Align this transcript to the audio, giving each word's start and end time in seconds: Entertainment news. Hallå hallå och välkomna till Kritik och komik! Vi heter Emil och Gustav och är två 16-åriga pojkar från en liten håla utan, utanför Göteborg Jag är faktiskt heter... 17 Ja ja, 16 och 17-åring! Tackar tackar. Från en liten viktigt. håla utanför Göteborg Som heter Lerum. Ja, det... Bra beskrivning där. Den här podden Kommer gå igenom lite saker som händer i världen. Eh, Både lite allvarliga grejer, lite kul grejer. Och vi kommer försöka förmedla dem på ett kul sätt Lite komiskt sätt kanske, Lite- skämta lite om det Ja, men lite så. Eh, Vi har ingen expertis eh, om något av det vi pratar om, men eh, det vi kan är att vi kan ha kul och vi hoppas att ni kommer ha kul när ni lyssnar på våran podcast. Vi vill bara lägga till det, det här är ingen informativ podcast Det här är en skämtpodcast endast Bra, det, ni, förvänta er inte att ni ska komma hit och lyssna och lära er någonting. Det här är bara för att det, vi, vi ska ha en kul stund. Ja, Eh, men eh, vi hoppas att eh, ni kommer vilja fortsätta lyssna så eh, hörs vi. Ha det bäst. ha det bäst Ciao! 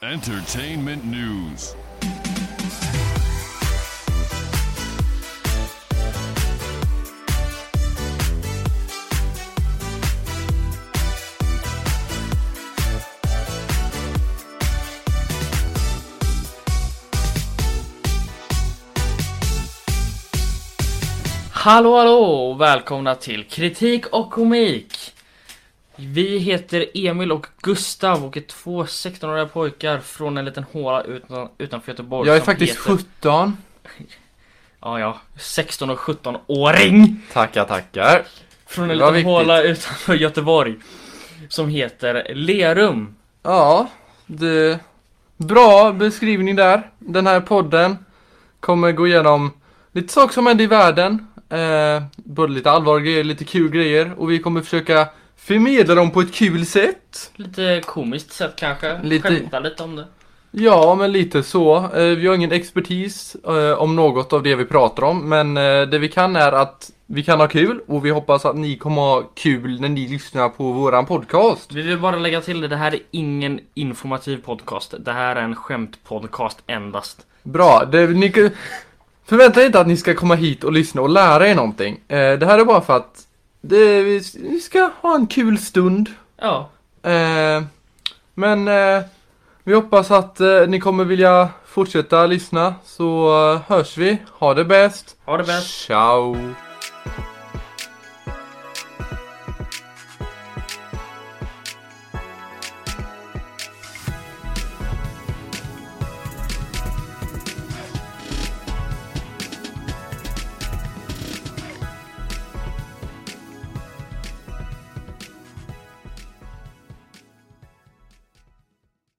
Entertainment 0.00 1.04
news. 1.04 1.74
Hallå 21.52 21.96
hallå 21.96 22.10
och 22.10 22.60
välkomna 22.60 23.14
till 23.14 23.44
Kritik 23.44 24.06
och 24.06 24.30
komik! 24.30 25.17
Vi 26.00 26.38
heter 26.38 26.86
Emil 26.94 27.32
och 27.32 27.46
Gustav 27.62 28.24
och 28.24 28.36
är 28.36 28.40
två 28.40 28.84
16-åriga 28.84 29.46
pojkar 29.46 29.98
från 29.98 30.38
en 30.38 30.44
liten 30.44 30.64
håla 30.72 31.02
utan, 31.02 31.48
utanför 31.58 31.92
Göteborg 31.92 32.28
Jag 32.28 32.36
är 32.36 32.40
faktiskt 32.40 32.78
heter... 32.78 32.96
17 33.20 33.56
Ja 34.80 35.00
ja, 35.00 35.20
16 35.36 35.90
och 35.90 35.98
17-åring! 35.98 37.22
Tackar 37.32 37.64
tackar. 37.64 38.22
Från 38.66 38.90
en 38.90 38.98
liten 38.98 39.12
viktigt. 39.14 39.26
håla 39.26 39.62
utanför 39.62 40.14
Göteborg 40.14 40.74
Som 41.48 41.68
heter 41.68 42.34
Lerum. 42.34 43.14
Ja, 43.42 43.90
det... 44.26 44.78
Bra 45.36 45.92
beskrivning 45.92 46.56
där. 46.56 46.90
Den 46.98 47.26
här 47.26 47.40
podden 47.40 47.98
Kommer 48.60 48.92
gå 48.92 49.06
igenom 49.06 49.52
lite 49.92 50.12
saker 50.12 50.34
som 50.34 50.46
händer 50.46 50.64
i 50.64 50.66
världen. 50.66 51.26
Eh, 51.50 52.02
Både 52.16 52.52
lite 52.52 52.70
allvarliga 52.70 53.04
grejer, 53.04 53.24
lite 53.24 53.44
kul 53.44 53.70
grejer. 53.70 54.12
Och 54.16 54.30
vi 54.30 54.38
kommer 54.38 54.60
försöka 54.60 55.08
förmedla 55.38 55.94
dem 55.94 56.10
på 56.10 56.20
ett 56.20 56.34
kul 56.34 56.66
sätt 56.66 57.30
Lite 57.36 57.82
komiskt 57.86 58.32
sätt 58.32 58.52
kanske, 58.56 59.00
Lite- 59.02 59.28
skämta 59.28 59.60
lite 59.60 59.82
om 59.82 59.96
det 59.96 60.04
Ja, 60.50 60.94
men 60.94 61.12
lite 61.12 61.42
så. 61.42 61.76
Eh, 61.76 62.04
Vi 62.16 62.26
har 62.26 62.34
ingen 62.34 62.52
expertis 62.52 63.36
eh, 63.48 63.72
om 63.78 63.96
något 63.96 64.32
av 64.32 64.42
det 64.42 64.54
vi 64.54 64.64
pratar 64.64 65.02
om, 65.02 65.28
men 65.28 65.56
eh, 65.56 65.82
det 65.82 65.98
vi 65.98 66.08
kan 66.08 66.36
är 66.36 66.52
att 66.52 66.90
vi 67.06 67.22
kan 67.22 67.40
ha 67.40 67.48
kul 67.48 67.80
och 67.86 68.06
vi 68.06 68.10
hoppas 68.10 68.44
att 68.44 68.56
ni 68.56 68.76
kommer 68.76 69.02
ha 69.02 69.22
kul 69.34 69.80
när 69.80 69.88
ni 69.88 70.08
lyssnar 70.08 70.48
på 70.48 70.72
våran 70.72 71.06
podcast. 71.06 71.72
Vi 71.72 71.82
vill 71.82 71.98
bara 71.98 72.16
lägga 72.16 72.40
till 72.40 72.60
det, 72.60 72.68
det 72.68 72.76
här 72.76 72.94
är 72.94 73.00
ingen 73.10 73.60
informativ 73.74 74.36
podcast 74.44 74.94
Det 74.98 75.12
här 75.12 75.36
är 75.36 75.42
en 75.42 75.56
skämtpodcast 75.56 76.58
endast 76.66 77.26
Bra, 77.42 77.84
det, 77.92 78.06
ni, 78.06 78.50
förvänta 79.26 79.62
er 79.62 79.66
inte 79.66 79.80
att 79.80 79.86
ni 79.88 79.96
ska 79.96 80.14
komma 80.14 80.34
hit 80.34 80.64
och 80.64 80.72
lyssna 80.72 81.02
och 81.02 81.08
lära 81.08 81.48
er 81.48 81.54
någonting. 81.54 82.00
Det 82.06 82.46
här 82.46 82.58
är 82.58 82.64
bara 82.64 82.80
för 82.80 82.96
att 82.96 83.24
det, 83.60 84.02
vi, 84.02 84.22
vi 84.34 84.60
ska 84.60 84.90
ha 85.00 85.14
en 85.14 85.26
kul 85.26 85.58
stund. 85.58 86.10
Ja, 86.36 86.70
Eh, 87.02 87.62
men 88.34 88.68
eh, 88.68 89.02
vi 89.64 89.74
hoppas 89.74 90.10
att 90.10 90.40
eh, 90.40 90.66
ni 90.68 90.80
kommer 90.80 91.04
vilja 91.04 91.48
fortsätta 91.66 92.26
lyssna 92.26 92.74
så 92.84 93.28
eh, 93.52 93.60
hörs 93.68 93.96
vi. 93.96 94.18
Ha 94.32 94.54
det 94.54 94.64
bäst. 94.64 95.16
ha 95.24 95.36
det 95.36 95.44
bäst 95.44 95.86
Ciao! 95.86 96.36